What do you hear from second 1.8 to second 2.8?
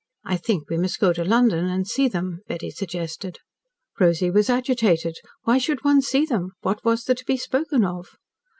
see them," Betty